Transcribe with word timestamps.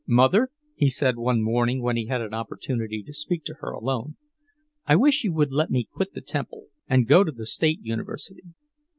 "Mother," 0.07 0.49
he 0.73 0.89
said 0.89 1.17
one 1.17 1.43
morning 1.43 1.79
when 1.79 1.95
he 1.95 2.07
had 2.07 2.21
an 2.21 2.33
opportunity 2.33 3.03
to 3.03 3.13
speak 3.13 3.43
to 3.43 3.53
her 3.59 3.69
alone, 3.69 4.15
"I 4.87 4.95
wish 4.95 5.23
you 5.23 5.31
would 5.33 5.51
let 5.51 5.69
me 5.69 5.87
quit 5.93 6.13
the 6.13 6.21
Temple, 6.21 6.69
and 6.87 7.05
go 7.07 7.23
to 7.23 7.31
the 7.31 7.45
State 7.45 7.81
University." 7.83 8.55